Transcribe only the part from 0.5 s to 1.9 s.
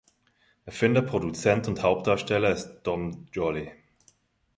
Erfinder, Produzent und